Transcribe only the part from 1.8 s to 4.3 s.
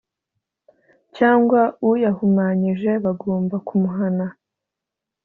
uyahumanyije bagomba kumuhana